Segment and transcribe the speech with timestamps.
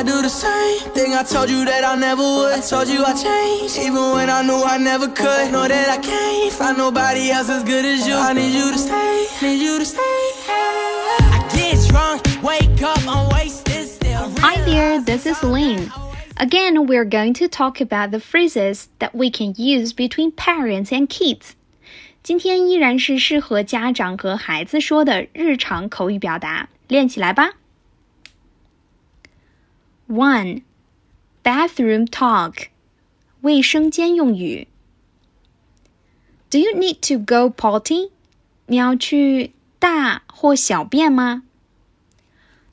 [0.00, 2.52] I do the same thing I told you that I never would.
[2.52, 5.52] I told you I changed, even when I knew I never could.
[5.52, 8.14] Know that I can't find nobody else as good as you.
[8.14, 10.00] I need you to stay, need you to stay.
[11.28, 14.30] I get drunk, wake up, I'm wasted still.
[14.40, 15.90] Hi there, this is Lynn.
[16.38, 21.08] Again, we're going to talk about the phrases that we can use between parents and
[21.08, 21.54] kids.
[22.22, 27.52] 今天依然是适合家长和孩子说的日常口语表达，练起来吧。
[30.10, 30.62] One,
[31.42, 32.68] bathroom talk，
[33.40, 34.68] 卫生间用语。
[36.50, 38.10] Do you need to go potty？
[38.66, 41.42] 你要去大或小便吗？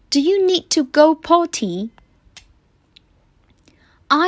[0.09, 1.89] Do you need to go potty？I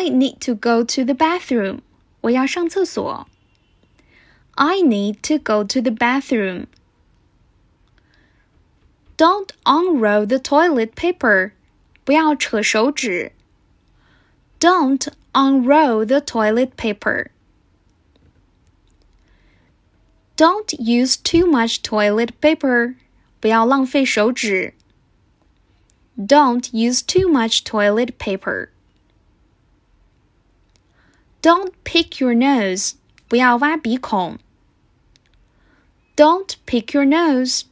[0.09, 1.81] need to go to the bathroom.
[2.21, 3.27] 我要上厕所。
[4.55, 6.67] I need to go to the bathroom.
[9.17, 11.51] Don't unroll the toilet paper.
[12.10, 13.30] 不要扯手纸。
[14.58, 17.30] Don't unroll the toilet paper.
[20.36, 22.96] Don't use too much toilet paper.
[23.38, 24.74] 不要浪费手纸。
[26.18, 28.70] Don't use too much toilet paper.
[31.40, 32.94] Don't pick your nose.
[33.28, 34.40] 不要挖鼻孔。
[36.16, 37.66] Don't pick your nose.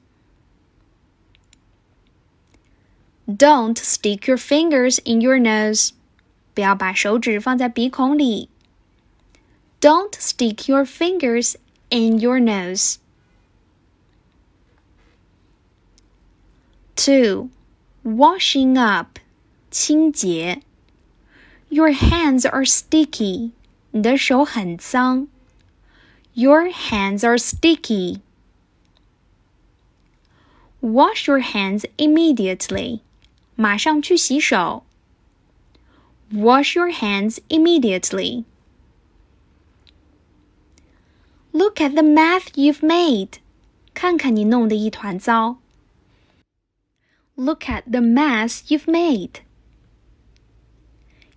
[3.27, 5.91] Don't stick your fingers in your nose.
[6.53, 8.49] 不要把手指放在鼻孔里。
[9.79, 11.55] Don't stick your fingers
[11.89, 12.97] in your nose.
[16.95, 17.49] Two,
[18.03, 19.19] washing up,
[19.71, 20.61] 清洁。
[21.69, 23.51] Your hands are sticky.
[23.91, 25.27] 你的手很脏。
[26.33, 28.21] Your hands are sticky.
[30.81, 33.01] Wash your hands immediately.
[33.57, 34.83] 马上去洗手。
[36.31, 38.45] Wash your hands immediately.
[41.51, 43.39] Look at the mess you've made.
[43.93, 45.57] 看看你弄得一团糟。
[47.35, 49.41] Look at the mess you've made.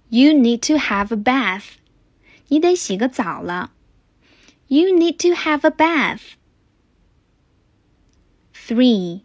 [0.09, 1.77] You need to have a bath.
[2.49, 3.73] 你得洗个澡了。
[4.69, 6.37] You need to have a bath.
[8.55, 9.23] 3.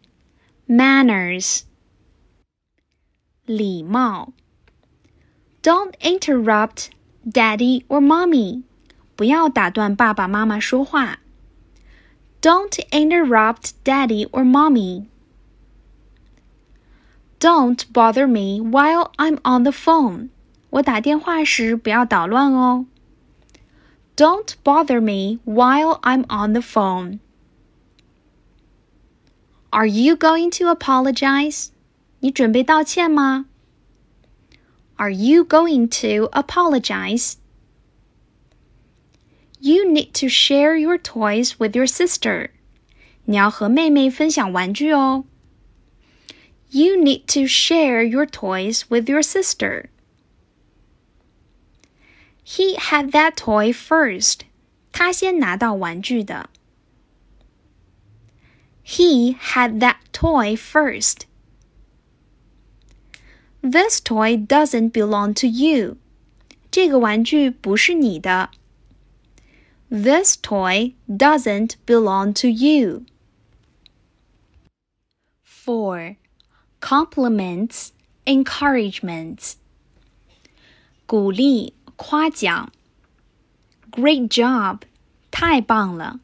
[0.67, 1.61] Manners.
[3.45, 4.33] 礼貌。
[5.61, 6.89] Don't interrupt
[7.25, 8.63] daddy or mommy.
[9.15, 11.19] 不要打断爸爸妈妈说话。
[12.41, 15.05] Don't interrupt daddy or mommy.
[17.39, 20.29] Don't bother me while I'm on the phone.
[20.71, 22.85] 我打电话时不要捣乱哦。
[24.21, 27.21] don't bother me while I'm on the phone.
[29.73, 31.71] Are you going to apologize?
[32.25, 33.45] 你准备道歉吗？
[34.95, 37.35] Are you going to apologize?
[39.59, 42.51] You need to share your toys with your sister.
[43.25, 45.25] 你要和妹妹分享玩具哦。
[46.69, 49.89] You need to share your toys with your sister.
[52.45, 54.41] He had that toy first.
[54.91, 56.49] 他先拿到玩具的。
[58.83, 61.21] He had that toy first.
[63.65, 65.97] This toy doesn't belong to you.
[66.71, 68.49] 这个玩具不是你的。
[69.89, 73.05] This toy doesn't belong to you.
[75.43, 76.15] 4.
[76.79, 77.89] Compliments,
[78.25, 79.55] encouragements.
[81.05, 82.71] 鼓励夸奖，
[83.91, 84.79] Great job，
[85.29, 86.19] 太棒了，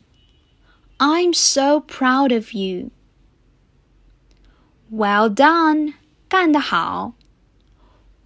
[0.98, 5.94] I'm so proud of you。Well done，
[6.28, 7.14] 干得好。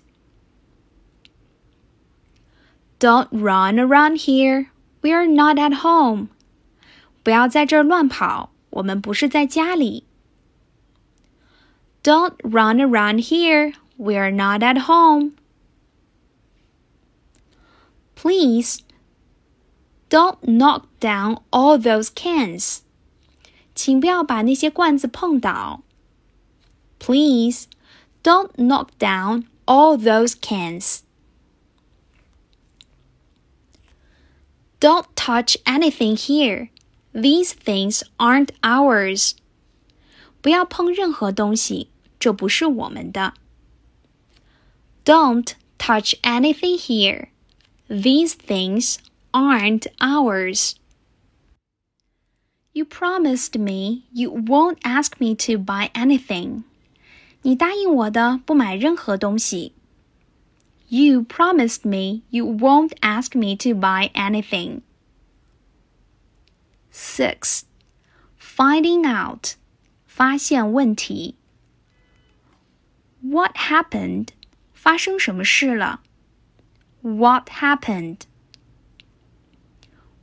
[3.00, 4.68] Don't run around here.
[5.02, 6.28] We are not at home.
[7.24, 10.04] 不要在这儿乱跑， 我们不是在家里。
[12.04, 13.74] Don't run around here.
[13.98, 15.34] We're not at home.
[18.16, 18.82] Please
[20.10, 22.80] don't knock down all those cans.
[23.76, 25.84] 请不要把那些罐子碰倒。
[27.00, 27.68] Please
[28.24, 31.02] don't knock down all those cans.
[34.80, 36.70] Don't touch anything here.
[37.14, 39.34] These things aren't ours.
[40.42, 41.90] 不要碰任何东西，
[42.20, 43.34] 这不是我们的。
[45.04, 47.30] Don't touch anything here.
[47.90, 48.98] These things
[49.32, 50.74] aren't ours.
[52.74, 56.64] You promised me you won't ask me to buy anything.
[57.42, 59.74] 你答应我的，不买任何东西。
[60.90, 64.82] You promised me you won't ask me to buy anything.
[66.92, 67.66] 6.
[68.40, 69.56] Finding out.
[70.06, 71.36] 发现问题。
[73.22, 74.30] What happened?
[74.74, 76.02] 发生什么事了？
[77.02, 78.22] What happened?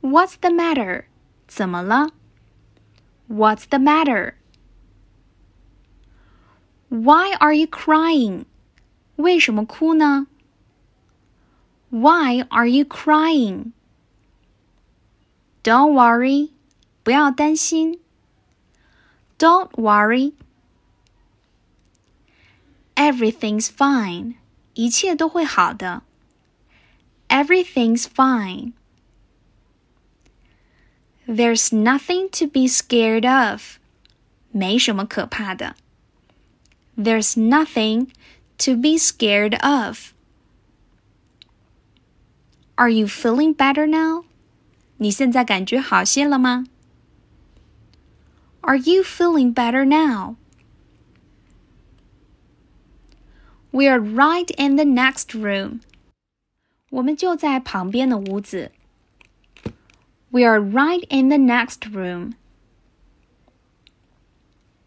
[0.01, 1.05] What's the matter?
[1.47, 2.09] 怎么了？
[3.27, 4.35] What's the matter?
[6.89, 8.45] Why are you crying?
[9.15, 10.27] 为什么哭呢？
[11.89, 13.71] Why are you crying?
[15.63, 16.51] Don't worry.
[17.03, 17.99] 不要担心。
[19.37, 20.33] Don't worry.
[22.95, 24.35] Everything's fine.
[24.73, 26.03] 一切都会好的。
[27.27, 28.73] Everything's fine.
[31.27, 33.79] There's nothing to be scared of.
[34.51, 35.75] 没什么可怕的。
[36.97, 38.07] There's nothing
[38.59, 40.13] to be scared of.
[42.75, 44.25] Are you feeling better now?
[44.97, 46.65] 你现在感觉好些了吗
[48.61, 50.35] ？Are you feeling better now?
[53.71, 55.81] We are right in the next room.
[56.89, 58.71] 我们就在旁边的屋子。
[60.35, 62.35] we are right in the next room.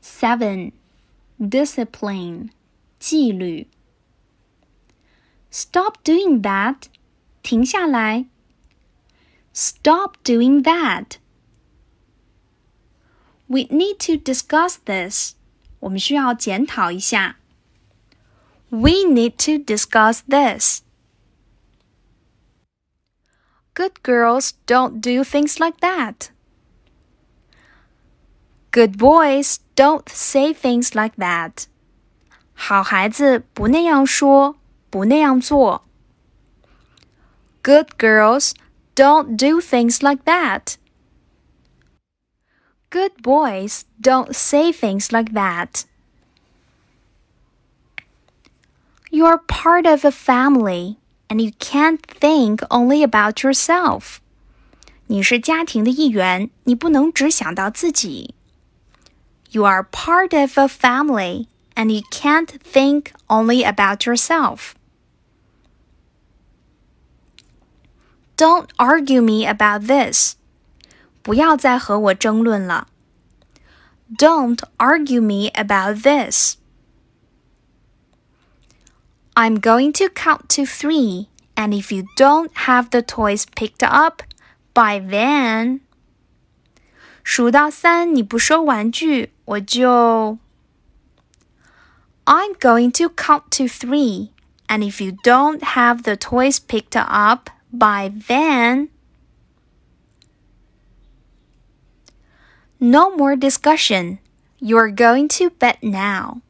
[0.03, 0.73] 7.
[1.41, 2.51] Discipline.
[3.01, 3.67] 纪律.
[5.51, 6.89] Stop doing that.
[7.43, 8.27] 停下来.
[9.55, 11.17] Stop doing that.
[13.47, 15.35] We need to discuss this.
[15.81, 17.37] 我们需要检讨一下.
[18.71, 20.83] We need to discuss this.
[23.75, 26.31] Good girls don't do things like that.
[28.73, 31.65] Good boys don't say things like that.
[32.53, 34.57] 好孩子不那样说，
[34.91, 35.85] 不那样做。
[37.63, 38.53] Good girls
[38.95, 40.75] don't do things like that.
[42.93, 45.85] Good boys don't say things like that.
[49.11, 50.97] You're part of a family
[51.29, 54.19] and you can't think only about yourself.
[55.07, 58.35] 你是家庭的一员，你不能只想到自己。
[59.51, 64.75] You are part of a family, and you can't think only about yourself.
[68.37, 70.37] Don't argue me about this.
[71.23, 72.89] 不要再和我争论了。
[74.17, 76.57] Don't argue me about this.
[79.35, 84.23] I'm going to count to three, and if you don't have the toys picked up
[84.73, 85.81] by then，
[87.23, 90.39] 数到三你不收玩具，我就。
[92.25, 94.31] I'm going to count to three,
[94.67, 98.89] and if you don't have the toys picked up by then,
[102.83, 104.19] no more discussion.
[104.61, 106.41] You're going to bed now.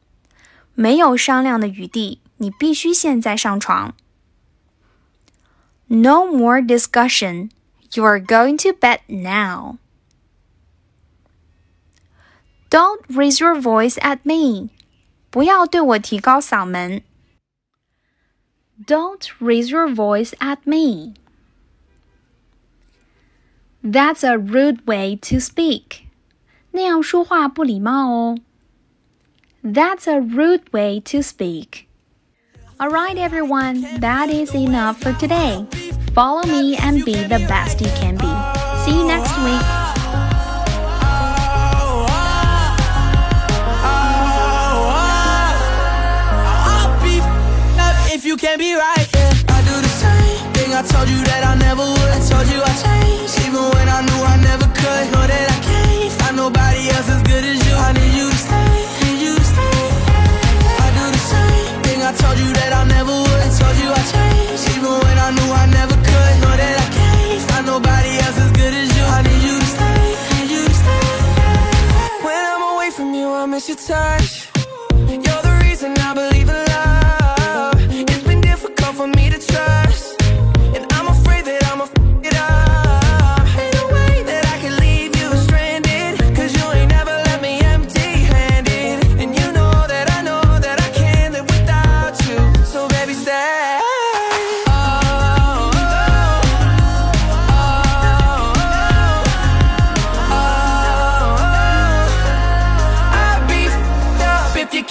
[0.75, 2.19] 没有商量的余地。
[2.41, 3.93] 你必须现在上床。
[5.87, 7.49] No more discussion.
[7.93, 9.77] You are going to bed now.
[12.69, 14.69] Don't raise your voice at me.
[15.29, 17.01] 不要对我提高嗓门。
[18.85, 21.15] Don't raise your voice at me.
[23.83, 26.02] That's a rude way to speak.
[26.73, 28.37] 那样说话不礼貌哦。
[29.63, 31.87] That's a rude way to speak.
[32.79, 35.65] Alright, everyone, that is enough for today.
[36.13, 38.29] Follow me and be the best you can be.
[38.85, 39.65] See you next week.
[48.11, 50.73] If you can't be right, yeah, I do the same thing.
[50.73, 52.11] I told you that I never would.
[52.11, 55.11] I told you I changed, even when I knew I never could.
[55.13, 55.82] Know that I can't find
[56.34, 57.74] nobody else as good as you.
[57.76, 58.33] I need you